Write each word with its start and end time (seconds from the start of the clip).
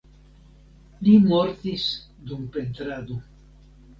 Li 1.07 1.11
mortis 1.25 1.85
dum 2.31 2.49
pentrado. 2.57 3.19